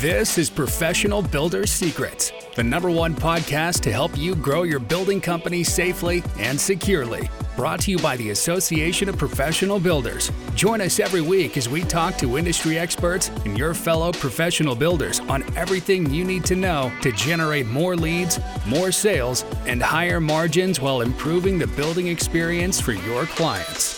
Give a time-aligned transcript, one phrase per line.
[0.00, 5.20] This is Professional Builders Secrets, the number one podcast to help you grow your building
[5.20, 7.28] company safely and securely.
[7.56, 10.30] Brought to you by the Association of Professional Builders.
[10.54, 15.18] Join us every week as we talk to industry experts and your fellow professional builders
[15.18, 20.80] on everything you need to know to generate more leads, more sales, and higher margins
[20.80, 23.97] while improving the building experience for your clients.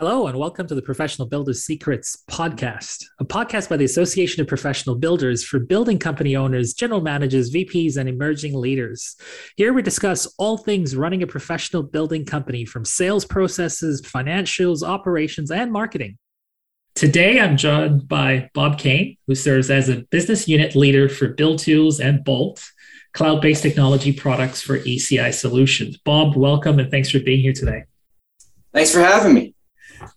[0.00, 4.46] Hello, and welcome to the Professional Builders Secrets podcast, a podcast by the Association of
[4.46, 9.16] Professional Builders for building company owners, general managers, VPs, and emerging leaders.
[9.56, 15.50] Here we discuss all things running a professional building company from sales processes, financials, operations,
[15.50, 16.16] and marketing.
[16.94, 21.58] Today, I'm joined by Bob Kane, who serves as a business unit leader for Build
[21.58, 22.64] Tools and Bolt,
[23.14, 25.96] cloud based technology products for ECI Solutions.
[25.96, 27.82] Bob, welcome and thanks for being here today.
[28.72, 29.54] Thanks for having me.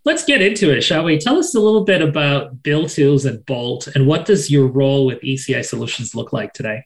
[0.05, 1.17] Let's get into it, shall we?
[1.17, 5.05] Tell us a little bit about Build Tools and Bolt, and what does your role
[5.05, 6.85] with ECI Solutions look like today?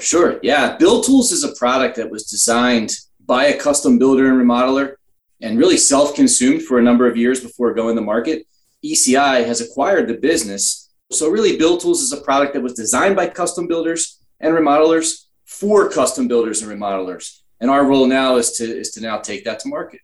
[0.00, 0.38] Sure.
[0.42, 0.76] Yeah.
[0.76, 2.92] Build Tools is a product that was designed
[3.26, 4.96] by a custom builder and remodeler
[5.40, 8.46] and really self consumed for a number of years before going to market.
[8.84, 10.90] ECI has acquired the business.
[11.10, 15.24] So, really, Build Tools is a product that was designed by custom builders and remodelers
[15.44, 17.40] for custom builders and remodelers.
[17.60, 20.00] And our role now is to, is to now take that to market.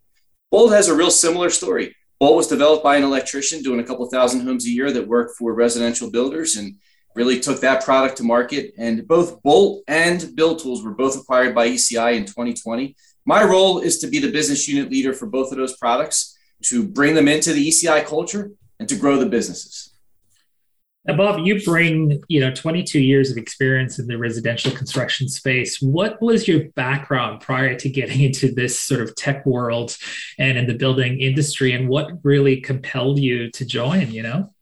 [0.51, 1.95] Bolt has a real similar story.
[2.19, 5.39] Bolt was developed by an electrician doing a couple thousand homes a year that worked
[5.39, 6.75] for residential builders and
[7.15, 8.73] really took that product to market.
[8.77, 12.97] And both Bolt and Build Tools were both acquired by ECI in 2020.
[13.25, 16.87] My role is to be the business unit leader for both of those products, to
[16.87, 19.90] bring them into the ECI culture and to grow the businesses.
[21.07, 25.81] Bob, you bring you know 22 years of experience in the residential construction space.
[25.81, 29.97] What was your background prior to getting into this sort of tech world
[30.39, 34.11] and in the building industry, and what really compelled you to join?
[34.11, 34.55] You know,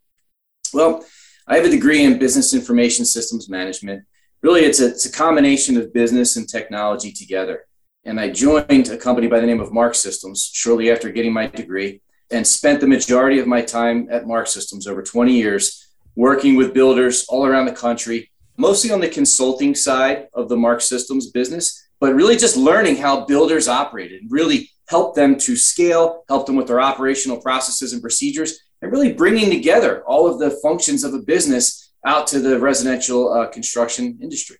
[0.72, 1.04] well,
[1.46, 4.04] I have a degree in business information systems management.
[4.42, 7.66] Really, it's a, it's a combination of business and technology together.
[8.04, 11.48] And I joined a company by the name of Mark Systems shortly after getting my
[11.48, 12.00] degree,
[12.30, 15.87] and spent the majority of my time at Mark Systems over 20 years
[16.18, 20.80] working with builders all around the country, mostly on the consulting side of the Mark
[20.80, 26.44] Systems business, but really just learning how builders operated, really help them to scale, help
[26.44, 31.04] them with their operational processes and procedures, and really bringing together all of the functions
[31.04, 34.56] of a business out to the residential uh, construction industry.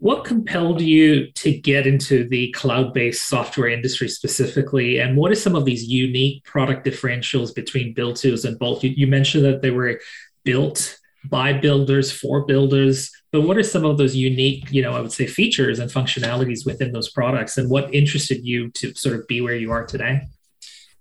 [0.00, 4.98] What compelled you to get into the cloud based software industry specifically?
[4.98, 8.82] And what are some of these unique product differentials between Build Tools and Bolt?
[8.82, 10.00] You, you mentioned that they were
[10.44, 13.10] built by builders for builders.
[13.30, 16.66] But what are some of those unique you know i would say features and functionalities
[16.66, 17.58] within those products?
[17.58, 20.22] And what interested you to sort of be where you are today?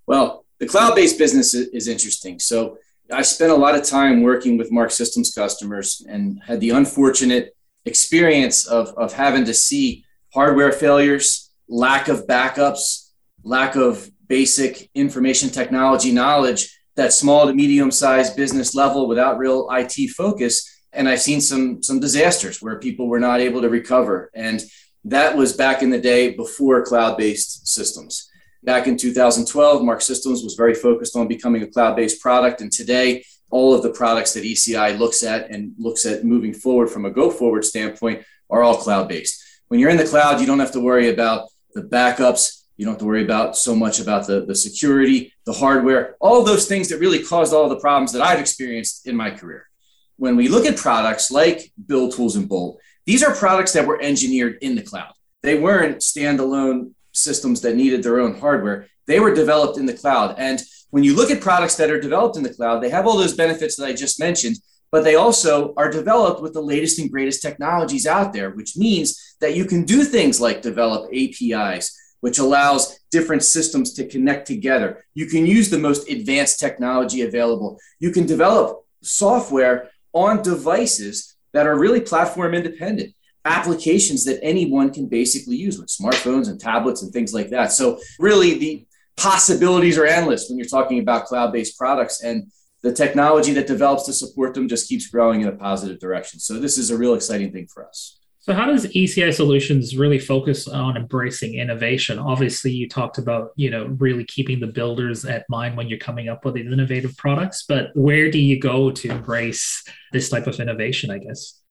[0.07, 2.39] Well the cloud-based business is interesting.
[2.39, 2.77] So
[3.11, 7.55] i spent a lot of time working with mark systems customers and had the unfortunate
[7.85, 13.09] experience of, of having to see hardware failures lack of backups
[13.43, 19.67] lack of basic information technology knowledge that small to medium sized business level without real
[19.71, 20.67] IT focus.
[20.93, 24.29] And I've seen some some disasters where people were not able to recover.
[24.33, 24.61] And
[25.05, 28.29] that was back in the day before cloud-based systems.
[28.63, 32.61] Back in 2012, Mark Systems was very focused on becoming a cloud-based product.
[32.61, 36.89] And today, all of the products that ECI looks at and looks at moving forward
[36.89, 39.43] from a go-forward standpoint are all cloud-based.
[39.69, 42.93] When you're in the cloud, you don't have to worry about the backups, you don't
[42.93, 46.89] have to worry about so much about the, the security, the hardware, all those things
[46.89, 49.69] that really caused all the problems that I've experienced in my career.
[50.17, 54.01] When we look at products like Build Tools and Bolt, these are products that were
[54.01, 55.13] engineered in the cloud.
[55.43, 58.87] They weren't standalone systems that needed their own hardware.
[59.05, 60.33] They were developed in the cloud.
[60.39, 60.59] And
[60.89, 63.35] when you look at products that are developed in the cloud, they have all those
[63.35, 64.55] benefits that I just mentioned,
[64.91, 69.35] but they also are developed with the latest and greatest technologies out there, which means
[69.39, 75.03] that you can do things like develop APIs, which allows different systems to connect together.
[75.13, 77.79] You can use the most advanced technology available.
[77.99, 83.13] You can develop software on devices that are really platform independent,
[83.45, 87.71] applications that anyone can basically use with smartphones and tablets and things like that.
[87.71, 88.85] So, really, the
[89.17, 92.23] possibilities are endless when you're talking about cloud based products.
[92.23, 92.51] And
[92.81, 96.39] the technology that develops to support them just keeps growing in a positive direction.
[96.39, 98.20] So, this is a real exciting thing for us.
[98.43, 102.17] So, how does ECI Solutions really focus on embracing innovation?
[102.17, 106.27] Obviously, you talked about you know really keeping the builders at mind when you're coming
[106.27, 110.59] up with these innovative products, but where do you go to embrace this type of
[110.59, 111.11] innovation?
[111.11, 111.61] I guess.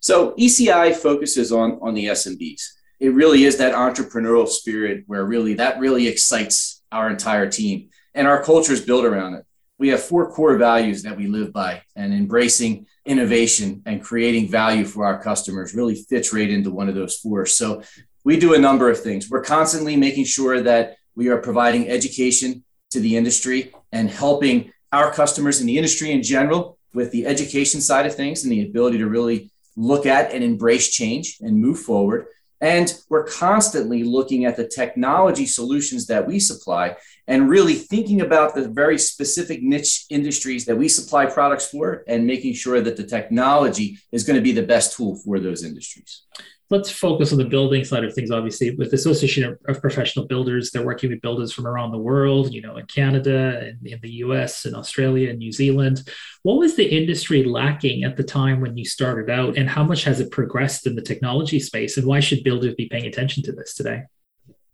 [0.00, 2.62] So, ECI focuses on on the SMBs.
[3.00, 8.28] It really is that entrepreneurial spirit where really that really excites our entire team, and
[8.28, 9.46] our culture is built around it.
[9.78, 14.84] we have four core values that we live by, and embracing innovation and creating value
[14.84, 17.46] for our customers really fits right into one of those four.
[17.46, 17.82] So
[18.24, 19.30] we do a number of things.
[19.30, 25.12] We're constantly making sure that we are providing education to the industry and helping our
[25.12, 28.98] customers in the industry in general with the education side of things and the ability
[28.98, 32.26] to really look at and embrace change and move forward.
[32.60, 38.54] And we're constantly looking at the technology solutions that we supply and really thinking about
[38.54, 43.04] the very specific niche industries that we supply products for and making sure that the
[43.04, 46.22] technology is going to be the best tool for those industries
[46.70, 50.70] let's focus on the building side of things obviously with the association of, professional builders.
[50.70, 54.10] They're working with builders from around the world you know in canada and in the
[54.10, 56.08] us and australia and new zealand.
[56.42, 60.04] What was the industry lacking at the time when you started out and how much
[60.04, 63.52] has it progressed in the technology space and why should builders be paying attention to
[63.52, 64.02] this today?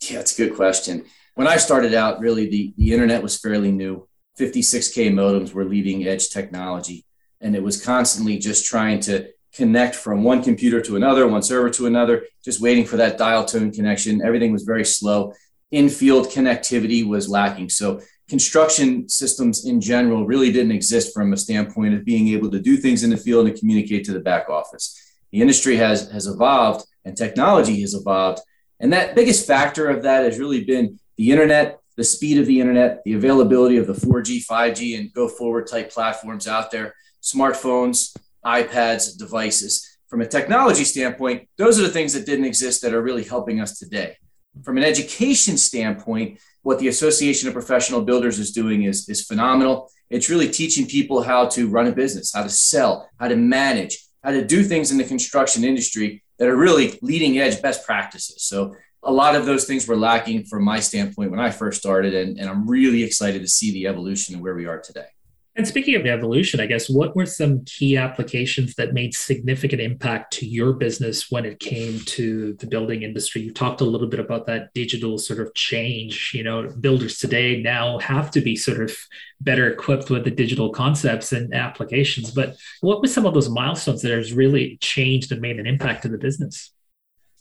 [0.00, 1.04] Yeah it's a good question.
[1.34, 4.08] When i started out really the, the internet was fairly new.
[4.40, 7.04] 56k modems were leading edge technology
[7.42, 11.70] and it was constantly just trying to connect from one computer to another, one server
[11.70, 14.24] to another, just waiting for that dial tone connection.
[14.24, 15.32] Everything was very slow.
[15.70, 17.68] In field connectivity was lacking.
[17.68, 22.60] So, construction systems in general really didn't exist from a standpoint of being able to
[22.60, 24.98] do things in the field and communicate to the back office.
[25.32, 28.40] The industry has, has evolved and technology has evolved.
[28.80, 32.60] And that biggest factor of that has really been the internet, the speed of the
[32.60, 38.16] internet, the availability of the 4G, 5G, and go forward type platforms out there, smartphones,
[38.44, 39.88] iPads, devices.
[40.08, 43.60] From a technology standpoint, those are the things that didn't exist that are really helping
[43.60, 44.16] us today.
[44.62, 49.90] From an education standpoint, what the Association of Professional Builders is doing is, is phenomenal.
[50.10, 53.98] It's really teaching people how to run a business, how to sell, how to manage,
[54.22, 58.44] how to do things in the construction industry that are really leading edge best practices.
[58.44, 62.14] So a lot of those things were lacking from my standpoint when I first started,
[62.14, 65.06] and, and I'm really excited to see the evolution of where we are today.
[65.54, 70.32] And speaking of evolution, I guess what were some key applications that made significant impact
[70.34, 73.42] to your business when it came to the building industry?
[73.42, 76.32] You talked a little bit about that digital sort of change.
[76.32, 78.96] You know, builders today now have to be sort of
[79.42, 82.30] better equipped with the digital concepts and applications.
[82.30, 86.04] But what were some of those milestones that has really changed and made an impact
[86.04, 86.72] to the business?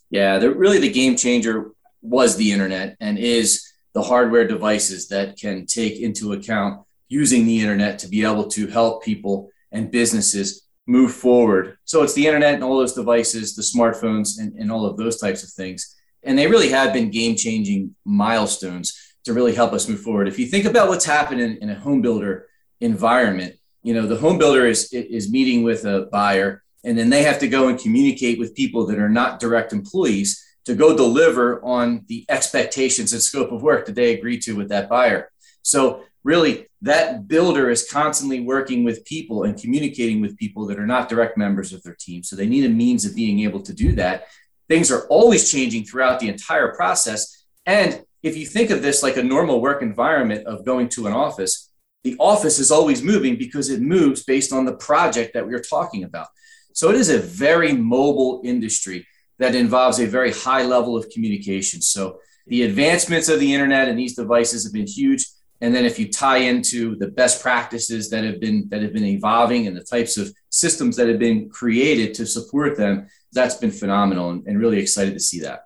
[0.10, 1.72] Yeah, really the game changer
[2.02, 7.60] was the internet and is the hardware devices that can take into account using the
[7.60, 11.78] internet to be able to help people and businesses move forward.
[11.84, 15.20] So it's the internet and all those devices, the smartphones, and, and all of those
[15.20, 15.94] types of things.
[16.24, 20.30] And they really have been game changing milestones to really help us move forward.
[20.30, 22.48] If you think about what's happening in a home builder
[22.80, 27.24] environment, you know, the home builder is, is meeting with a buyer and then they
[27.24, 31.62] have to go and communicate with people that are not direct employees to go deliver
[31.64, 35.30] on the expectations and scope of work that they agree to with that buyer.
[35.62, 40.88] So really that builder is constantly working with people and communicating with people that are
[40.88, 42.24] not direct members of their team.
[42.24, 44.26] So they need a means of being able to do that.
[44.68, 47.46] Things are always changing throughout the entire process.
[47.66, 51.14] And if you think of this like a normal work environment of going to an
[51.14, 51.72] office,
[52.04, 55.62] the office is always moving because it moves based on the project that we are
[55.62, 56.28] talking about.
[56.74, 59.06] So it is a very mobile industry
[59.38, 61.82] that involves a very high level of communication.
[61.82, 65.28] So the advancements of the internet and these devices have been huge
[65.62, 69.06] and then if you tie into the best practices that have been that have been
[69.06, 73.72] evolving and the types of systems that have been created to support them that's been
[73.72, 75.66] phenomenal and, and really excited to see that.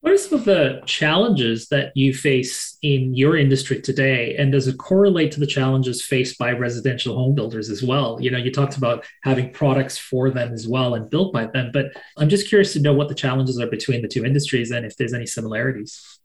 [0.00, 4.36] What are some of the challenges that you face in your industry today?
[4.36, 8.18] And does it correlate to the challenges faced by residential home builders as well?
[8.20, 11.70] You know you talked about having products for them as well and built by them
[11.72, 11.86] but
[12.16, 14.96] i'm just curious to know what the challenges are between the two industries and if
[14.96, 16.15] there's any similarities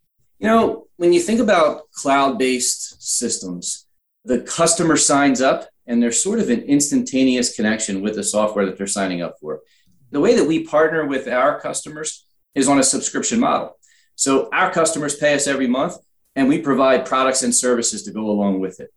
[0.41, 3.85] you know, when you think about cloud based systems,
[4.25, 8.75] the customer signs up and there's sort of an instantaneous connection with the software that
[8.75, 9.61] they're signing up for.
[10.09, 13.77] The way that we partner with our customers is on a subscription model.
[14.15, 15.95] So our customers pay us every month
[16.35, 18.91] and we provide products and services to go along with it.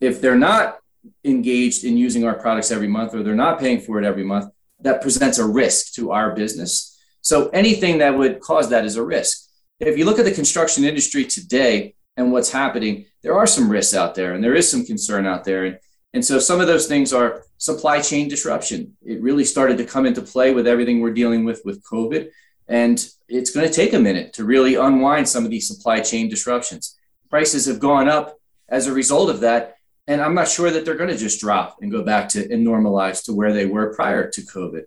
[0.00, 0.78] If they're not
[1.24, 4.52] engaged in using our products every month or they're not paying for it every month,
[4.78, 6.96] that presents a risk to our business.
[7.20, 9.43] So anything that would cause that is a risk
[9.80, 13.94] if you look at the construction industry today and what's happening, there are some risks
[13.94, 15.64] out there and there is some concern out there.
[15.64, 15.78] And,
[16.12, 18.96] and so some of those things are supply chain disruption.
[19.04, 22.28] It really started to come into play with everything we're dealing with with COVID.
[22.68, 26.28] And it's going to take a minute to really unwind some of these supply chain
[26.28, 26.96] disruptions.
[27.28, 28.38] Prices have gone up
[28.68, 29.76] as a result of that.
[30.06, 32.66] And I'm not sure that they're going to just drop and go back to and
[32.66, 34.82] normalize to where they were prior to COVID.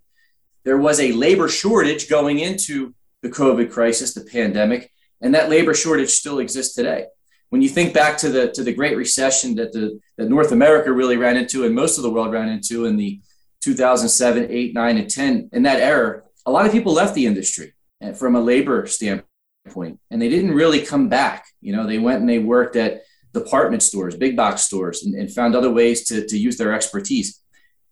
[0.64, 5.74] There was a labor shortage going into the COVID crisis, the pandemic, and that labor
[5.74, 7.06] shortage still exists today.
[7.50, 10.92] when you think back to the to the Great Recession that the that North America
[10.92, 13.22] really ran into and most of the world ran into in the
[13.62, 17.74] 2007, 8, 9, and 10, in that era, a lot of people left the industry
[18.02, 21.48] eh, from a labor standpoint, and they didn't really come back.
[21.62, 23.02] You know, they went and they worked at
[23.34, 27.42] department stores, big box stores, and, and found other ways to, to use their expertise.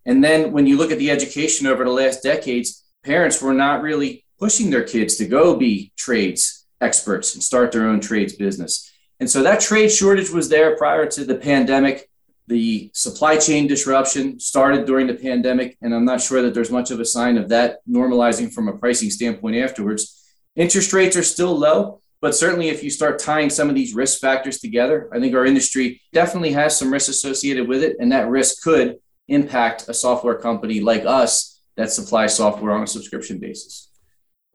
[0.06, 3.82] And then when you look at the education over the last decades, parents were not
[3.82, 8.92] really pushing their kids to go be trades experts and start their own trades business.
[9.20, 12.10] And so that trade shortage was there prior to the pandemic.
[12.48, 16.92] The supply chain disruption started during the pandemic, and I'm not sure that there's much
[16.92, 20.22] of a sign of that normalizing from a pricing standpoint afterwards.
[20.56, 24.20] Interest rates are still low, but certainly if you start tying some of these risk
[24.20, 28.30] factors together, I think our industry definitely has some risk associated with it, and that
[28.30, 33.90] risk could impact a software company like us that supplies software on a subscription basis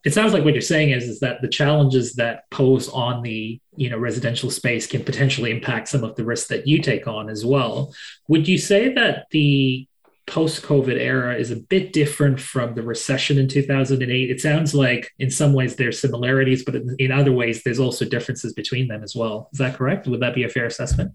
[0.04, 3.60] it sounds like what you're saying is, is that the challenges that pose on the
[3.76, 7.28] you know residential space can potentially impact some of the risks that you take on
[7.28, 7.94] as well.
[8.28, 9.86] Would you say that the
[10.26, 14.30] post-COVID era is a bit different from the recession in 2008?
[14.30, 18.52] It sounds like in some ways there's similarities, but in other ways there's also differences
[18.54, 19.50] between them as well.
[19.52, 20.06] Is that correct?
[20.06, 21.12] Would that be a fair assessment?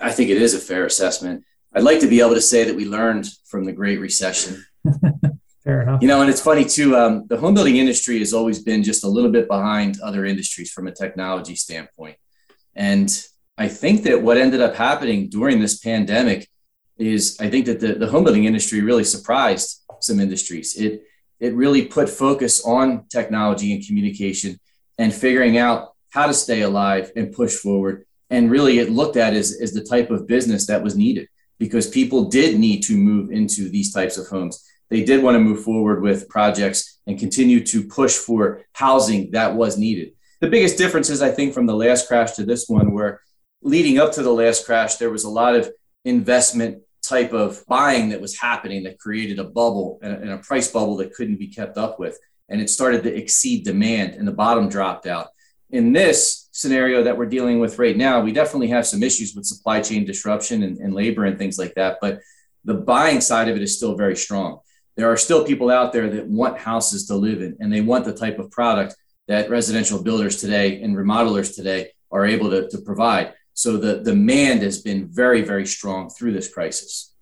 [0.00, 1.44] I think it is a fair assessment.
[1.74, 4.64] I'd like to be able to say that we learned from the Great Recession.
[5.64, 6.02] Fair enough.
[6.02, 6.94] You know, and it's funny too.
[6.94, 10.70] Um, the home building industry has always been just a little bit behind other industries
[10.70, 12.16] from a technology standpoint.
[12.74, 13.10] And
[13.56, 16.48] I think that what ended up happening during this pandemic
[16.98, 20.76] is I think that the, the home building industry really surprised some industries.
[20.76, 21.02] It
[21.40, 24.60] it really put focus on technology and communication
[24.98, 28.06] and figuring out how to stay alive and push forward.
[28.30, 31.28] And really it looked at as, as the type of business that was needed
[31.58, 35.40] because people did need to move into these types of homes they did want to
[35.40, 40.12] move forward with projects and continue to push for housing that was needed.
[40.40, 43.20] The biggest difference is, I think, from the last crash to this one, where
[43.62, 45.70] leading up to the last crash, there was a lot of
[46.04, 50.96] investment type of buying that was happening that created a bubble and a price bubble
[50.96, 52.18] that couldn't be kept up with.
[52.48, 55.28] And it started to exceed demand and the bottom dropped out.
[55.70, 59.46] In this scenario that we're dealing with right now, we definitely have some issues with
[59.46, 61.98] supply chain disruption and, and labor and things like that.
[62.00, 62.20] But
[62.64, 64.60] the buying side of it is still very strong
[64.96, 68.04] there are still people out there that want houses to live in and they want
[68.04, 68.96] the type of product
[69.26, 73.34] that residential builders today and remodelers today are able to, to provide.
[73.54, 77.12] So the demand has been very, very strong through this crisis.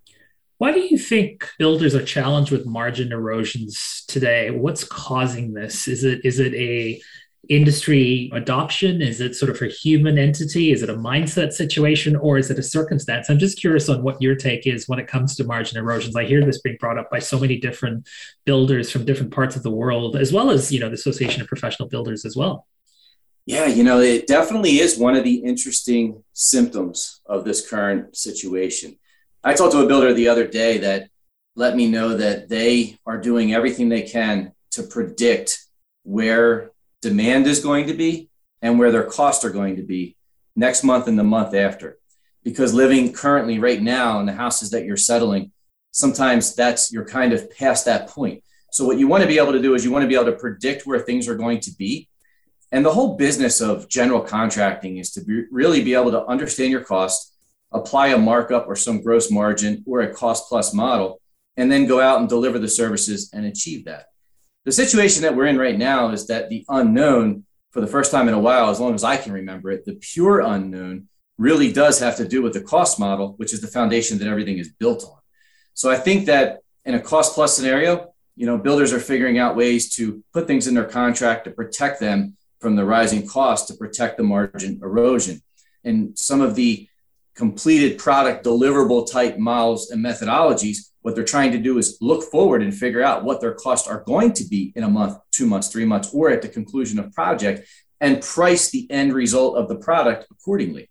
[0.57, 4.49] Why do you think builders are challenged with margin erosions today?
[4.51, 5.87] What's causing this?
[5.87, 7.01] Is it is it a
[7.49, 9.01] industry adoption?
[9.01, 10.71] Is it sort of a human entity?
[10.71, 13.29] Is it a mindset situation or is it a circumstance?
[13.29, 16.15] I'm just curious on what your take is when it comes to margin erosions.
[16.15, 18.07] I hear this being brought up by so many different
[18.45, 21.47] builders from different parts of the world, as well as, you know, the Association of
[21.47, 22.65] Professional Builders as well.
[23.45, 28.97] Yeah, you know, it definitely is one of the interesting symptoms of this current situation.
[29.43, 31.09] I talked to a builder the other day that
[31.57, 35.59] let me know that they are doing everything they can to predict
[36.03, 36.71] where
[37.03, 38.29] demand is going to be
[38.61, 40.15] and where their costs are going to be
[40.55, 41.99] next month and the month after.
[42.43, 45.51] Because living currently right now in the houses that you're settling,
[45.91, 48.43] sometimes that's you're kind of past that point.
[48.71, 50.31] So what you want to be able to do is you want to be able
[50.31, 52.09] to predict where things are going to be.
[52.71, 56.71] And the whole business of general contracting is to be, really be able to understand
[56.71, 57.35] your cost,
[57.71, 61.21] apply a markup or some gross margin or a cost plus model,
[61.55, 64.05] and then go out and deliver the services and achieve that
[64.65, 68.27] the situation that we're in right now is that the unknown, for the first time
[68.27, 71.99] in a while, as long as I can remember it, the pure unknown really does
[71.99, 75.03] have to do with the cost model, which is the foundation that everything is built
[75.03, 75.17] on.
[75.73, 79.55] So I think that in a cost plus scenario, you know, builders are figuring out
[79.55, 83.73] ways to put things in their contract to protect them from the rising cost to
[83.73, 85.41] protect the margin erosion.
[85.83, 86.87] And some of the
[87.35, 92.63] completed product deliverable type models and methodologies what they're trying to do is look forward
[92.63, 95.67] and figure out what their costs are going to be in a month, two months,
[95.67, 97.67] three months, or at the conclusion of project
[98.01, 100.89] and price the end result of the product accordingly.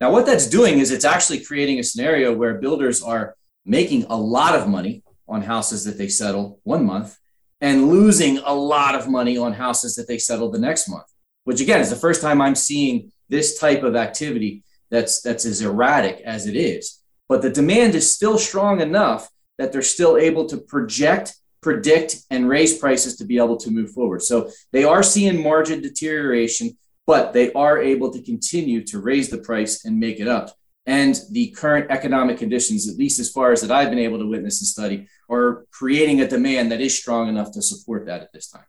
[0.00, 3.34] Now, what that's doing is it's actually creating a scenario where builders are
[3.64, 7.18] making a lot of money on houses that they settle one month
[7.60, 11.06] and losing a lot of money on houses that they settle the next month,
[11.44, 15.62] which again is the first time I'm seeing this type of activity that's that's as
[15.62, 17.02] erratic as it is.
[17.28, 22.48] But the demand is still strong enough that they're still able to project, predict, and
[22.48, 24.22] raise prices to be able to move forward.
[24.22, 29.38] So they are seeing margin deterioration, but they are able to continue to raise the
[29.38, 30.54] price and make it up.
[30.86, 34.26] And the current economic conditions, at least as far as that I've been able to
[34.26, 38.32] witness and study, are creating a demand that is strong enough to support that at
[38.32, 38.66] this time.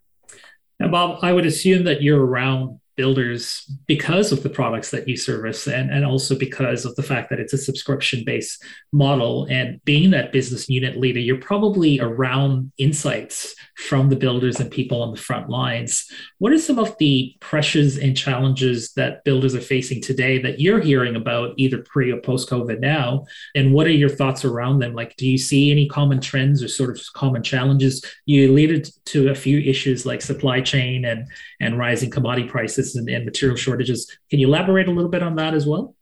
[0.80, 5.16] Now, Bob, I would assume that you're around builders because of the products that you
[5.16, 8.62] service and, and also because of the fact that it's a subscription based
[8.92, 9.48] model.
[9.50, 15.02] And being that business unit leader, you're probably around insights from the builders and people
[15.04, 16.10] on the front lines.
[16.40, 20.82] What are some of the pressures and challenges that builders are facing today that you're
[20.82, 23.26] hearing about either pre or post COVID now?
[23.56, 24.96] And what are your thoughts around them?
[24.96, 28.04] Like, do you see any common trends or sort of common challenges?
[28.26, 31.28] You alluded to a few issues like supply chain and,
[31.62, 32.48] and rising commodity
[32.96, 34.18] and, and material shortages.
[34.30, 35.96] Can you elaborate a little bit on that as well?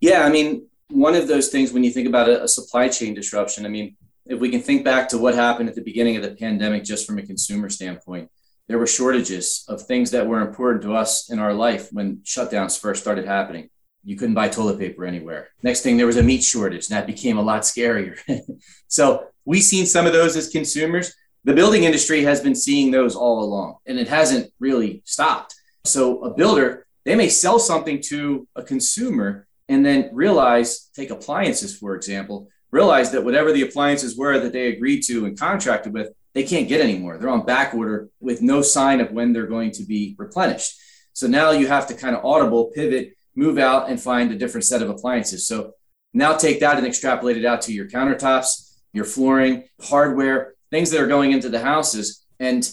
[0.00, 3.14] Yeah, I mean, one of those things when you think about a, a supply chain
[3.14, 6.22] disruption, I mean, if we can think back to what happened at the beginning of
[6.22, 8.30] the pandemic, just from a consumer standpoint,
[8.68, 12.78] there were shortages of things that were important to us in our life when shutdowns
[12.78, 13.70] first started happening.
[14.04, 15.48] You couldn't buy toilet paper anywhere.
[15.62, 18.16] Next thing, there was a meat shortage, and that became a lot scarier.
[18.88, 21.14] so we've seen some of those as consumers.
[21.44, 25.55] The building industry has been seeing those all along, and it hasn't really stopped.
[25.86, 31.76] So a builder, they may sell something to a consumer and then realize, take appliances,
[31.76, 36.10] for example, realize that whatever the appliances were that they agreed to and contracted with,
[36.34, 37.18] they can't get anymore.
[37.18, 40.78] They're on back order with no sign of when they're going to be replenished.
[41.14, 44.64] So now you have to kind of audible, pivot, move out and find a different
[44.64, 45.46] set of appliances.
[45.46, 45.72] So
[46.12, 51.00] now take that and extrapolate it out to your countertops, your flooring, hardware, things that
[51.00, 52.24] are going into the houses.
[52.38, 52.70] And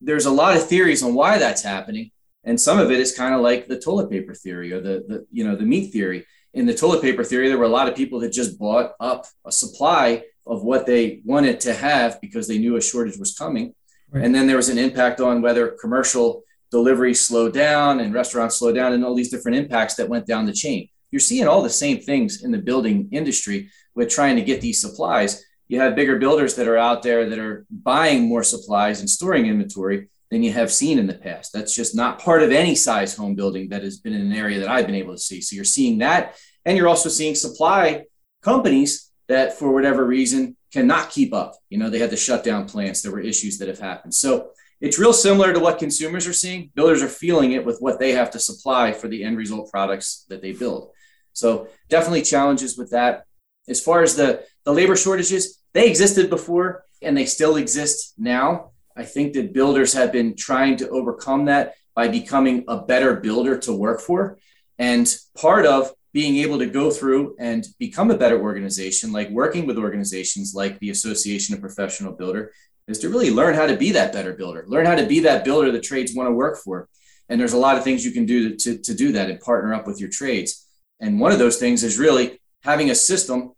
[0.00, 2.10] there's a lot of theories on why that's happening.
[2.44, 5.26] And some of it is kind of like the toilet paper theory or the, the
[5.30, 7.96] you know the meat theory in the toilet paper theory, there were a lot of
[7.96, 12.58] people that just bought up a supply of what they wanted to have because they
[12.58, 13.74] knew a shortage was coming.
[14.10, 14.24] Right.
[14.24, 18.74] And then there was an impact on whether commercial delivery slowed down and restaurants slowed
[18.74, 20.88] down and all these different impacts that went down the chain.
[21.10, 24.80] You're seeing all the same things in the building industry with trying to get these
[24.80, 25.44] supplies.
[25.68, 29.46] You have bigger builders that are out there that are buying more supplies and storing
[29.46, 31.52] inventory than you have seen in the past.
[31.52, 34.60] That's just not part of any size home building that has been in an area
[34.60, 35.42] that I've been able to see.
[35.42, 36.36] So you're seeing that.
[36.64, 38.04] And you're also seeing supply
[38.40, 41.56] companies that, for whatever reason, cannot keep up.
[41.68, 43.02] You know, they had to shut down plants.
[43.02, 44.14] There were issues that have happened.
[44.14, 46.70] So it's real similar to what consumers are seeing.
[46.74, 50.24] Builders are feeling it with what they have to supply for the end result products
[50.30, 50.92] that they build.
[51.34, 53.26] So definitely challenges with that.
[53.68, 58.71] As far as the, the labor shortages, they existed before and they still exist now.
[58.96, 63.58] I think that builders have been trying to overcome that by becoming a better builder
[63.58, 64.38] to work for.
[64.78, 69.66] And part of being able to go through and become a better organization, like working
[69.66, 72.52] with organizations like the Association of Professional Builder,
[72.88, 75.44] is to really learn how to be that better builder, learn how to be that
[75.44, 76.88] builder the trades want to work for.
[77.28, 79.40] And there's a lot of things you can do to, to, to do that and
[79.40, 80.66] partner up with your trades.
[81.00, 83.52] And one of those things is really having a system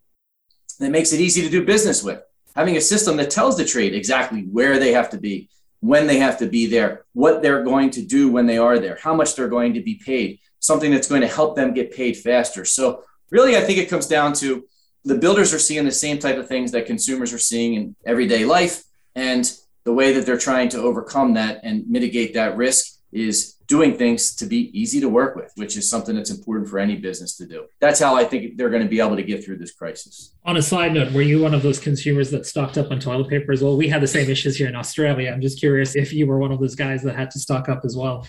[0.79, 2.21] that makes it easy to do business with
[2.55, 5.49] having a system that tells the trade exactly where they have to be,
[5.81, 8.99] when they have to be there, what they're going to do when they are there,
[9.03, 12.17] how much they're going to be paid, something that's going to help them get paid
[12.17, 12.65] faster.
[12.65, 14.65] So, really, I think it comes down to
[15.05, 18.45] the builders are seeing the same type of things that consumers are seeing in everyday
[18.45, 18.85] life.
[19.15, 19.51] And
[19.85, 24.35] the way that they're trying to overcome that and mitigate that risk is doing things
[24.37, 27.47] to be easy to work with, which is something that's important for any business to
[27.47, 27.67] do.
[27.81, 30.35] That's how I think they're going to be able to get through this crisis.
[30.45, 33.29] On a side note, were you one of those consumers that stocked up on toilet
[33.29, 33.77] paper as well?
[33.77, 35.31] We had the same issues here in Australia.
[35.33, 37.85] I'm just curious if you were one of those guys that had to stock up
[37.85, 38.27] as well.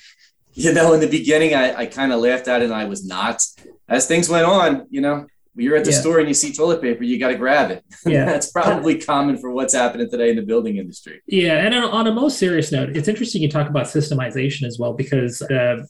[0.54, 3.06] You know, in the beginning, I, I kind of laughed at it and I was
[3.06, 3.42] not.
[3.90, 6.00] As things went on, you know, you're at the yeah.
[6.00, 7.84] store and you see toilet paper, you got to grab it.
[8.06, 11.22] Yeah, that's probably common for what's happening today in the building industry.
[11.26, 14.94] Yeah, and on a most serious note, it's interesting you talk about systemization as well
[14.94, 15.84] because uh,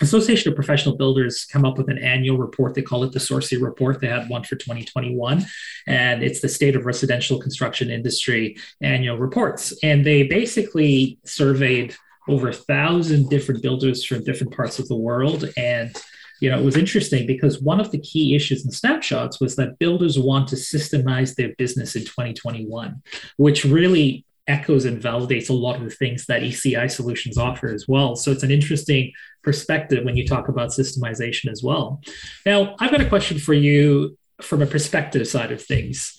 [0.00, 2.74] Association of Professional Builders come up with an annual report.
[2.74, 4.00] They call it the SORCI Report.
[4.00, 5.44] They had one for 2021,
[5.86, 9.74] and it's the State of Residential Construction Industry annual reports.
[9.82, 11.94] And they basically surveyed
[12.28, 15.96] over a thousand different builders from different parts of the world and
[16.40, 19.78] you know, it was interesting because one of the key issues in snapshots was that
[19.78, 23.02] builders want to systemize their business in 2021,
[23.36, 27.88] which really echoes and validates a lot of the things that ECI solutions offer as
[27.88, 28.14] well.
[28.16, 32.00] So it's an interesting perspective when you talk about systemization as well.
[32.44, 36.16] Now, I've got a question for you from a perspective side of things.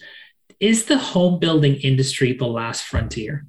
[0.60, 3.46] Is the home building industry the last frontier?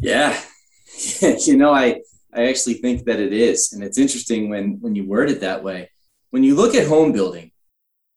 [0.00, 0.38] Yeah.
[1.20, 2.00] you know, I
[2.34, 3.72] I actually think that it is.
[3.72, 5.90] And it's interesting when, when you word it that way.
[6.30, 7.52] When you look at home building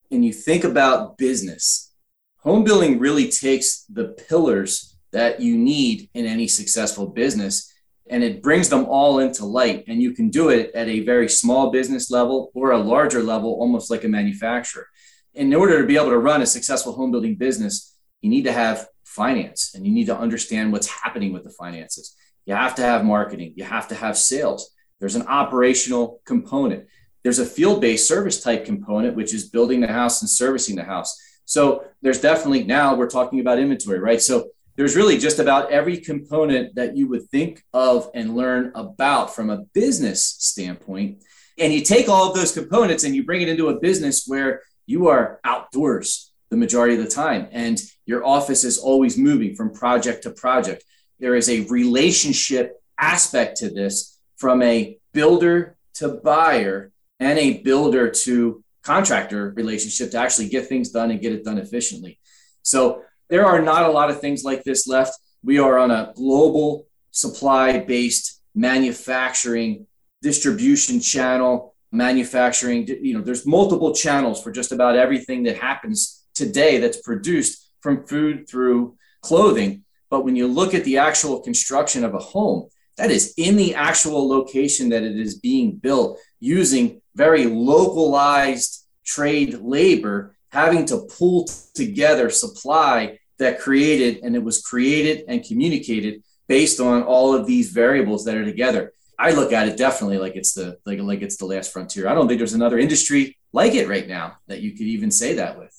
[0.10, 1.94] and you think about business,
[2.40, 7.72] home building really takes the pillars that you need in any successful business
[8.08, 9.84] and it brings them all into light.
[9.88, 13.58] And you can do it at a very small business level or a larger level,
[13.60, 14.88] almost like a manufacturer.
[15.34, 18.52] In order to be able to run a successful home building business, you need to
[18.52, 22.82] have finance and you need to understand what's happening with the finances You have to
[22.82, 23.54] have marketing.
[23.56, 24.70] You have to have sales.
[25.00, 26.88] There's an operational component.
[27.24, 30.84] There's a field based service type component, which is building the house and servicing the
[30.84, 31.20] house.
[31.46, 34.22] So there's definitely now we're talking about inventory, right?
[34.22, 39.34] So there's really just about every component that you would think of and learn about
[39.34, 41.24] from a business standpoint.
[41.58, 44.62] And you take all of those components and you bring it into a business where
[44.86, 49.74] you are outdoors the majority of the time and your office is always moving from
[49.74, 50.84] project to project.
[51.20, 58.10] There is a relationship aspect to this from a builder to buyer and a builder
[58.10, 62.20] to contractor relationship to actually get things done and get it done efficiently.
[62.62, 65.14] So there are not a lot of things like this left.
[65.44, 69.88] We are on a global supply based manufacturing
[70.22, 76.78] distribution channel manufacturing you know there's multiple channels for just about everything that happens today
[76.78, 82.14] that's produced from food through clothing but when you look at the actual construction of
[82.14, 87.46] a home that is in the actual location that it is being built using very
[87.46, 95.44] localized trade labor having to pull together supply that created and it was created and
[95.44, 98.94] communicated based on all of these variables that are together.
[99.18, 102.08] I look at it definitely like it's the like like it's the last frontier.
[102.08, 105.36] I don't think there's another industry like it right now that you could even say
[105.36, 105.74] that with.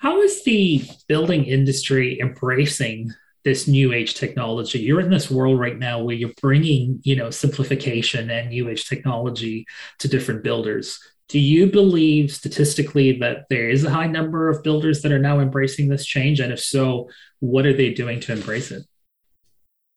[0.00, 3.12] How is the building industry embracing
[3.44, 4.78] this new age technology?
[4.78, 8.88] You're in this world right now where you're bringing, you know, simplification and new age
[8.88, 9.66] technology
[9.98, 10.98] to different builders.
[11.28, 15.38] Do you believe statistically that there is a high number of builders that are now
[15.38, 16.40] embracing this change?
[16.40, 17.10] And if so,
[17.40, 18.84] what are they doing to embrace it?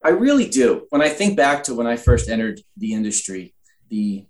[0.03, 0.85] I really do.
[0.89, 3.55] When I think back to when I first entered the industry,
[3.87, 4.25] the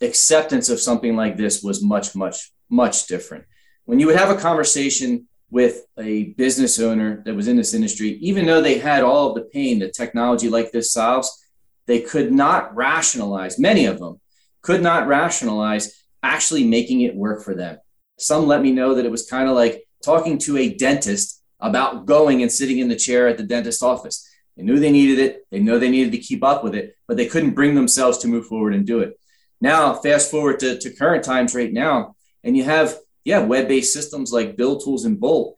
[0.00, 3.46] acceptance of something like this was much, much, much different.
[3.88, 8.18] When you would have a conversation with a business owner that was in this industry,
[8.20, 11.42] even though they had all of the pain that technology like this solves,
[11.86, 14.20] they could not rationalize, many of them
[14.60, 17.78] could not rationalize actually making it work for them.
[18.18, 22.04] Some let me know that it was kind of like talking to a dentist about
[22.04, 24.28] going and sitting in the chair at the dentist office.
[24.58, 27.16] They knew they needed it, they know they needed to keep up with it, but
[27.16, 29.18] they couldn't bring themselves to move forward and do it.
[29.62, 32.94] Now, fast forward to, to current times right now, and you have,
[33.28, 35.54] yeah, web based systems like Build Tools and Bolt.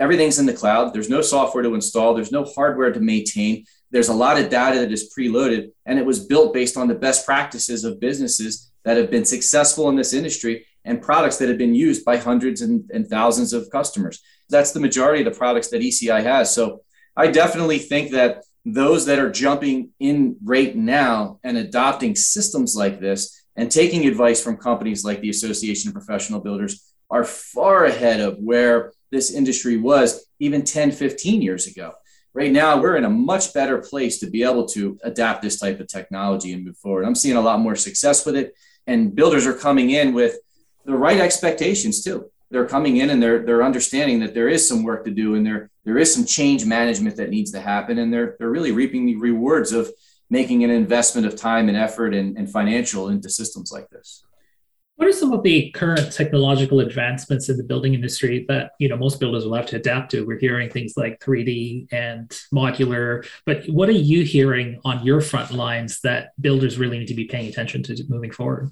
[0.00, 0.92] Everything's in the cloud.
[0.92, 3.64] There's no software to install, there's no hardware to maintain.
[3.92, 6.96] There's a lot of data that is preloaded, and it was built based on the
[6.96, 11.58] best practices of businesses that have been successful in this industry and products that have
[11.58, 14.20] been used by hundreds and, and thousands of customers.
[14.48, 16.52] That's the majority of the products that ECI has.
[16.52, 16.80] So
[17.16, 22.98] I definitely think that those that are jumping in right now and adopting systems like
[22.98, 28.20] this and taking advice from companies like the Association of Professional Builders are far ahead
[28.20, 31.92] of where this industry was even 10, 15 years ago.
[32.34, 35.78] Right now, we're in a much better place to be able to adapt this type
[35.78, 37.04] of technology and move forward.
[37.04, 38.54] I'm seeing a lot more success with it
[38.86, 40.38] and builders are coming in with
[40.86, 42.30] the right expectations too.
[42.50, 45.46] They're coming in and they're they're understanding that there is some work to do and
[45.46, 49.06] there there is some change management that needs to happen and they're they're really reaping
[49.06, 49.90] the rewards of
[50.28, 54.24] making an investment of time and effort and, and financial into systems like this.
[54.96, 58.96] What are some of the current technological advancements in the building industry that you know
[58.96, 60.24] most builders will have to adapt to?
[60.24, 65.52] We're hearing things like 3D and modular, but what are you hearing on your front
[65.52, 68.70] lines that builders really need to be paying attention to moving forward?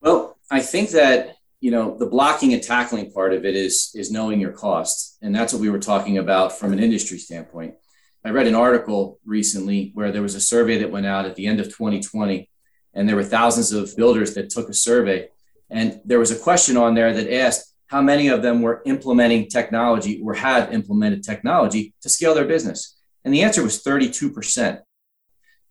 [0.00, 4.10] Well, I think that you know the blocking and tackling part of it is is
[4.10, 7.74] knowing your costs, and that's what we were talking about from an industry standpoint.
[8.24, 11.46] I read an article recently where there was a survey that went out at the
[11.46, 12.48] end of 2020
[12.96, 15.28] and there were thousands of builders that took a survey.
[15.70, 19.48] And there was a question on there that asked how many of them were implementing
[19.48, 22.96] technology or had implemented technology to scale their business.
[23.24, 24.80] And the answer was 32%.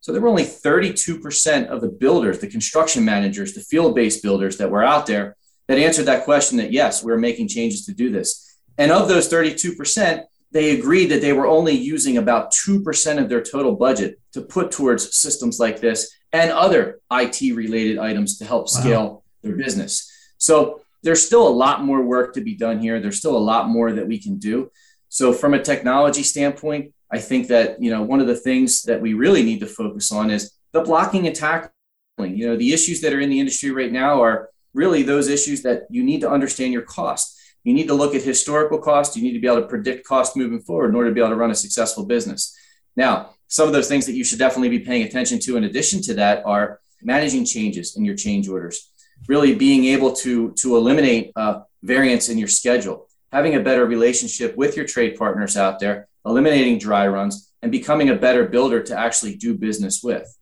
[0.02, 4.58] So there were only 32% of the builders, the construction managers, the field based builders
[4.58, 5.36] that were out there
[5.68, 8.56] that answered that question that yes, we're making changes to do this.
[8.78, 13.42] And of those 32%, they agreed that they were only using about 2% of their
[13.42, 18.68] total budget to put towards systems like this and other IT related items to help
[18.68, 19.24] scale wow.
[19.42, 20.12] their business.
[20.38, 23.00] So there's still a lot more work to be done here.
[23.00, 24.70] There's still a lot more that we can do.
[25.08, 29.00] So from a technology standpoint, I think that you know one of the things that
[29.00, 31.72] we really need to focus on is the blocking and tackling.
[32.18, 35.62] You know, the issues that are in the industry right now are really those issues
[35.62, 37.38] that you need to understand your cost.
[37.64, 39.16] You need to look at historical cost.
[39.16, 41.30] You need to be able to predict cost moving forward in order to be able
[41.30, 42.54] to run a successful business.
[42.96, 46.02] Now, some of those things that you should definitely be paying attention to in addition
[46.02, 48.92] to that are managing changes in your change orders
[49.28, 54.56] really being able to to eliminate uh, variance in your schedule having a better relationship
[54.56, 58.98] with your trade partners out there eliminating dry runs and becoming a better builder to
[58.98, 60.38] actually do business with.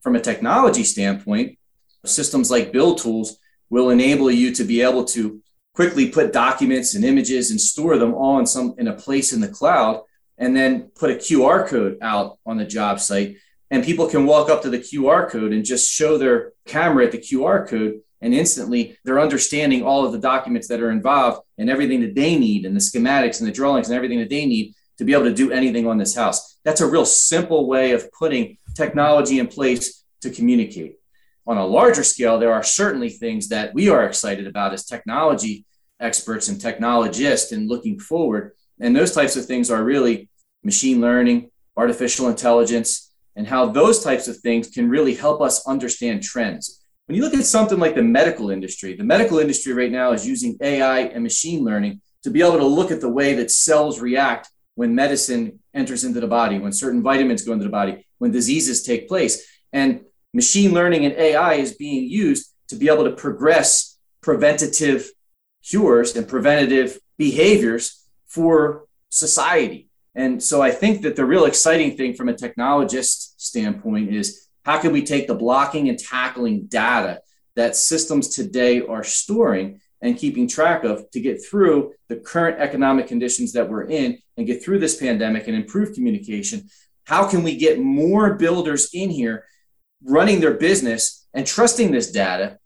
[0.00, 1.58] From a technology standpoint,
[2.04, 3.38] systems like build tools
[3.70, 5.40] will enable you to be able to
[5.74, 9.40] quickly put documents and images and store them all in some in a place in
[9.40, 10.02] the cloud
[10.38, 13.36] and then put a QR code out on the job site
[13.70, 17.12] and people can walk up to the QR code and just show their camera at
[17.12, 21.70] the QR code and instantly they're understanding all of the documents that are involved and
[21.70, 24.74] everything that they need and the schematics and the drawings and everything that they need
[24.98, 26.58] to be able to do anything on this house.
[26.64, 30.96] That's a real simple way of putting technology in place to communicate
[31.46, 35.66] on a larger scale, there are certainly things that we are excited about as technology
[36.00, 38.52] experts and technologists and looking forward.
[38.82, 40.28] And those types of things are really
[40.64, 46.22] machine learning, artificial intelligence, and how those types of things can really help us understand
[46.22, 46.82] trends.
[47.06, 50.26] When you look at something like the medical industry, the medical industry right now is
[50.26, 54.00] using AI and machine learning to be able to look at the way that cells
[54.00, 58.32] react when medicine enters into the body, when certain vitamins go into the body, when
[58.32, 59.46] diseases take place.
[59.72, 65.10] And machine learning and AI is being used to be able to progress preventative
[65.62, 68.01] cures and preventative behaviors
[68.32, 69.88] for society.
[70.14, 74.78] And so I think that the real exciting thing from a technologist standpoint is how
[74.78, 77.20] can we take the blocking and tackling data
[77.56, 83.06] that systems today are storing and keeping track of to get through the current economic
[83.06, 86.68] conditions that we're in and get through this pandemic and improve communication?
[87.04, 89.44] How can we get more builders in here
[90.04, 92.58] running their business and trusting this data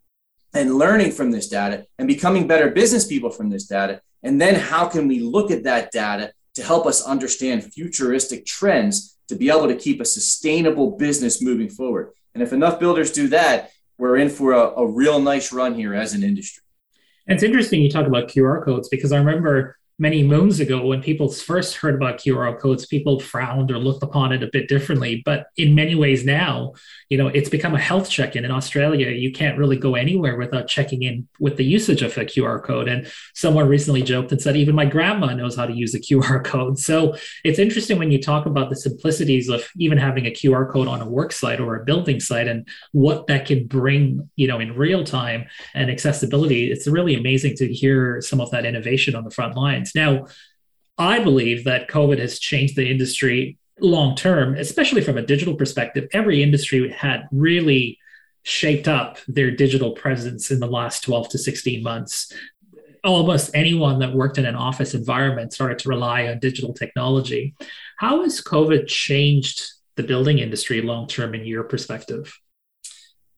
[0.57, 4.01] and learning from this data and becoming better business people from this data.
[4.23, 9.19] And then how can we look at that data to help us understand futuristic trends
[9.29, 12.13] to be able to keep a sustainable business moving forward?
[12.35, 15.95] And if enough builders do that, we're in for a, a real nice run here
[15.95, 16.63] as an industry.
[17.27, 21.03] And it's interesting you talk about QR codes because I remember many moons ago when
[21.03, 25.23] people first heard about QR codes, people frowned or looked upon it a bit differently.
[25.25, 26.75] But in many ways now,
[27.09, 28.45] you know, it's become a health check-in.
[28.45, 32.27] In Australia, you can't really go anywhere without checking in with the usage of a
[32.27, 32.89] QR code.
[32.89, 36.45] And someone recently joked and said, even my grandma knows how to use a QR
[36.45, 36.79] code.
[36.79, 40.89] So it's interesting when you talk about the simplicities of even having a QR code
[40.89, 44.59] on a work site or a building site and what that can bring, you know,
[44.59, 46.71] in real time and accessibility.
[46.71, 49.57] It's really amazing to hear some of that innovation on the front
[49.95, 50.27] Now,
[50.99, 56.09] I believe that COVID has changed the industry long term, especially from a digital perspective.
[56.13, 57.99] Every industry had really
[58.43, 62.33] shaped up their digital presence in the last 12 to 16 months.
[63.05, 67.55] Almost anyone that worked in an office environment started to rely on digital technology.
[67.99, 72.39] How has COVID changed the building industry long term in your perspective?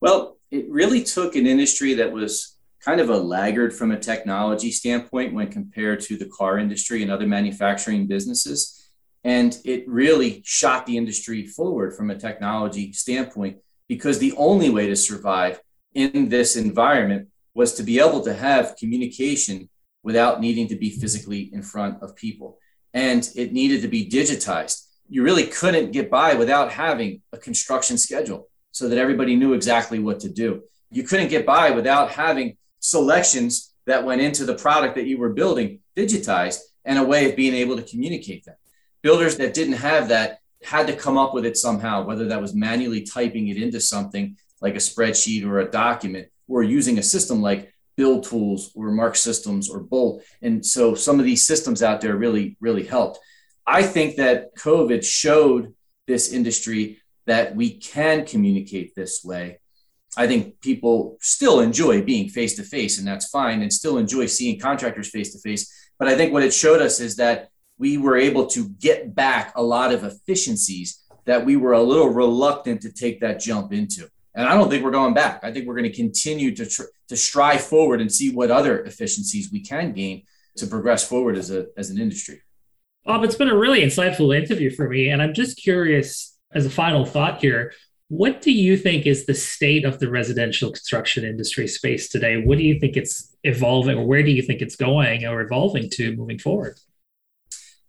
[0.00, 4.70] Well, it really took an industry that was kind of a laggard from a technology
[4.70, 8.90] standpoint when compared to the car industry and other manufacturing businesses.
[9.24, 14.86] And it really shot the industry forward from a technology standpoint because the only way
[14.86, 15.60] to survive
[15.94, 19.68] in this environment was to be able to have communication
[20.04, 22.58] without needing to be physically in front of people.
[22.94, 24.86] And it needed to be digitized.
[25.08, 29.98] You really couldn't get by without having a construction schedule so that everybody knew exactly
[29.98, 30.62] what to do.
[30.90, 35.30] You couldn't get by without having selections that went into the product that you were
[35.30, 38.58] building digitized and a way of being able to communicate that.
[39.02, 42.54] Builders that didn't have that had to come up with it somehow, whether that was
[42.54, 47.40] manually typing it into something like a spreadsheet or a document, or using a system
[47.40, 50.22] like Build Tools or Mark Systems or Bolt.
[50.42, 53.18] And so some of these systems out there really, really helped.
[53.66, 55.74] I think that COVID showed
[56.06, 59.58] this industry that we can communicate this way
[60.16, 64.26] I think people still enjoy being face to face, and that's fine, and still enjoy
[64.26, 65.72] seeing contractors face to face.
[65.98, 69.52] But I think what it showed us is that we were able to get back
[69.56, 74.08] a lot of efficiencies that we were a little reluctant to take that jump into.
[74.34, 75.40] And I don't think we're going back.
[75.42, 78.82] I think we're going to continue to tr- to strive forward and see what other
[78.84, 80.22] efficiencies we can gain
[80.56, 82.42] to progress forward as a as an industry.
[83.04, 86.70] Bob, it's been a really insightful interview for me, and I'm just curious as a
[86.70, 87.72] final thought here
[88.08, 92.38] what do you think is the state of the residential construction industry space today?
[92.38, 95.90] What do you think it's evolving, or where do you think it's going or evolving
[95.90, 96.78] to moving forward?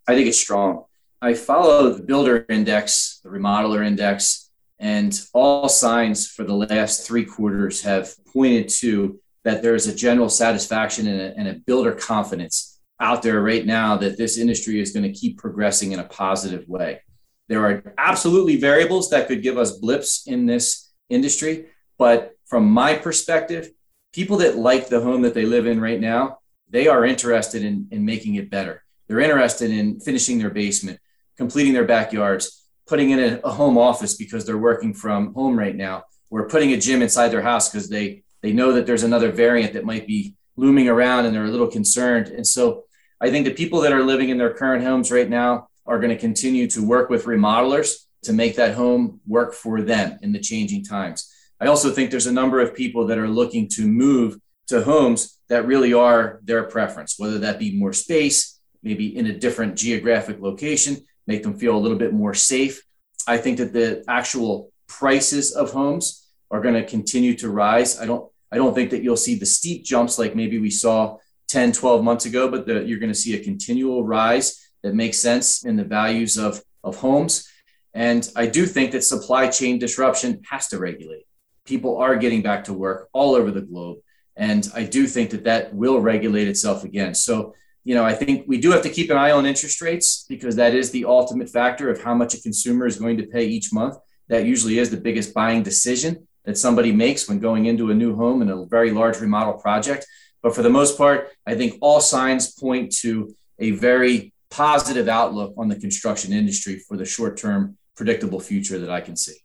[0.08, 0.86] I think it's strong.
[1.21, 7.25] I follow the builder index, the remodeler index, and all signs for the last three
[7.25, 11.93] quarters have pointed to that there is a general satisfaction and a, and a builder
[11.93, 16.03] confidence out there right now that this industry is going to keep progressing in a
[16.03, 17.01] positive way.
[17.49, 21.65] There are absolutely variables that could give us blips in this industry.
[21.97, 23.69] But from my perspective,
[24.13, 27.88] people that like the home that they live in right now, they are interested in,
[27.91, 28.83] in making it better.
[29.07, 30.99] They're interested in finishing their basement,
[31.38, 35.75] completing their backyards, putting in a, a home office because they're working from home right
[35.75, 39.31] now, or putting a gym inside their house because they they know that there's another
[39.31, 42.27] variant that might be looming around and they're a little concerned.
[42.27, 42.85] And so
[43.19, 46.12] I think the people that are living in their current homes right now are going
[46.12, 50.39] to continue to work with remodelers to make that home work for them in the
[50.39, 51.34] changing times.
[51.60, 55.39] I also think there's a number of people that are looking to move to homes
[55.49, 60.39] that really are their preference, whether that be more space, maybe in a different geographic
[60.39, 62.84] location, make them feel a little bit more safe.
[63.28, 67.99] I think that the actual prices of homes are going to continue to rise.
[67.99, 71.17] I don't I don't think that you'll see the steep jumps like maybe we saw
[71.49, 75.18] 10, 12 months ago, but the, you're going to see a continual rise that makes
[75.18, 77.48] sense in the values of, of homes.
[77.94, 81.26] And I do think that supply chain disruption has to regulate.
[81.65, 84.00] People are getting back to work all over the globe.
[84.36, 87.13] And I do think that that will regulate itself again.
[87.13, 90.26] So, you know, I think we do have to keep an eye on interest rates
[90.30, 93.46] because that is the ultimate factor of how much a consumer is going to pay
[93.46, 93.98] each month.
[94.30, 98.15] That usually is the biggest buying decision that somebody makes when going into a new
[98.15, 100.06] home and a very large remodel project.
[100.42, 105.53] But for the most part, I think all signs point to a very positive outlook
[105.57, 109.35] on the construction industry for the short term, predictable future that I can see.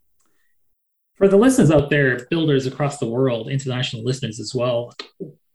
[1.16, 4.94] For the listeners out there, builders across the world, international listeners as well,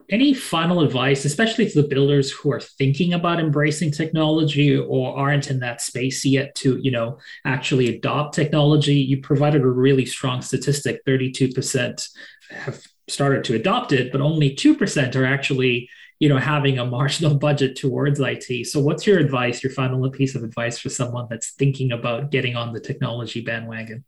[0.09, 5.51] any final advice, especially to the builders who are thinking about embracing technology or aren't
[5.51, 8.95] in that space yet to, you know, actually adopt technology?
[8.95, 12.09] You provided a really strong statistic 32%
[12.49, 17.35] have started to adopt it, but only 2% are actually, you know, having a marginal
[17.35, 18.67] budget towards IT.
[18.67, 22.55] So what's your advice, your final piece of advice for someone that's thinking about getting
[22.55, 24.03] on the technology bandwagon?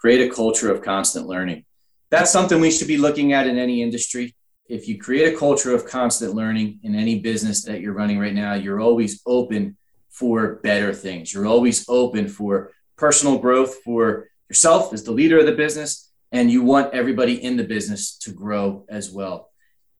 [0.00, 1.64] create a culture of constant learning.
[2.10, 4.34] That's something we should be looking at in any industry.
[4.66, 8.34] If you create a culture of constant learning in any business that you're running right
[8.34, 9.76] now, you're always open
[10.08, 11.34] for better things.
[11.34, 16.50] You're always open for personal growth for yourself as the leader of the business, and
[16.50, 19.49] you want everybody in the business to grow as well.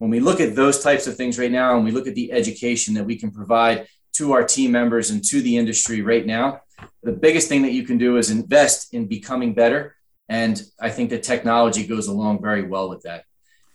[0.00, 2.32] When we look at those types of things right now, and we look at the
[2.32, 6.62] education that we can provide to our team members and to the industry right now,
[7.02, 9.94] the biggest thing that you can do is invest in becoming better.
[10.30, 13.24] And I think that technology goes along very well with that.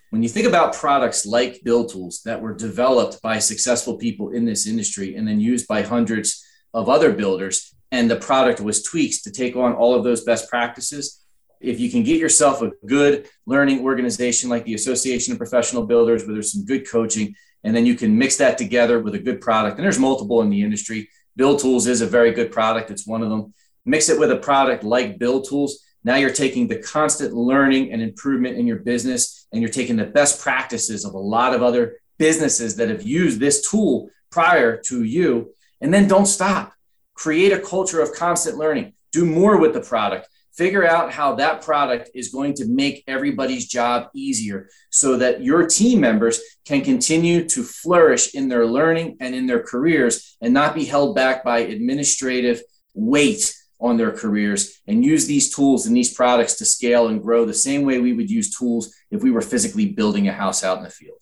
[0.10, 4.46] When you think about products like build tools that were developed by successful people in
[4.46, 9.24] this industry and then used by hundreds of other builders, and the product was tweaked
[9.26, 11.24] to take on all of those best practices,
[11.66, 16.24] if you can get yourself a good learning organization like the Association of Professional Builders,
[16.24, 19.42] where there's some good coaching, and then you can mix that together with a good
[19.42, 22.92] product, and there's multiple in the industry Build Tools is a very good product.
[22.92, 23.54] It's one of them.
[23.86, 25.80] Mix it with a product like Build Tools.
[26.04, 30.06] Now you're taking the constant learning and improvement in your business, and you're taking the
[30.06, 35.04] best practices of a lot of other businesses that have used this tool prior to
[35.04, 35.54] you.
[35.82, 36.74] And then don't stop.
[37.16, 38.94] Create a culture of constant learning.
[39.12, 43.68] Do more with the product figure out how that product is going to make everybody's
[43.68, 49.36] job easier so that your team members can continue to flourish in their learning and
[49.36, 52.62] in their careers and not be held back by administrative
[52.94, 57.46] weight on their careers and use these tools and these products to scale and grow
[57.46, 60.78] the same way we would use tools if we were physically building a house out
[60.78, 61.18] in the field.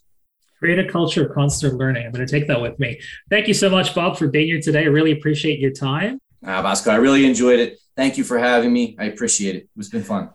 [0.59, 2.05] Create a culture of constant learning.
[2.05, 3.01] I'm going to take that with me.
[3.29, 4.83] Thank you so much, Bob, for being here today.
[4.83, 6.21] I really appreciate your time.
[6.45, 7.79] Ah, Bosco, I really enjoyed it.
[7.95, 8.95] Thank you for having me.
[8.99, 9.69] I appreciate it.
[9.77, 10.29] It's been fun.